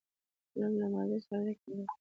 قلم 0.55 0.71
له 0.81 0.87
ماضي 0.93 1.19
سره 1.27 1.37
اړیکه 1.41 1.65
لري 1.69 1.83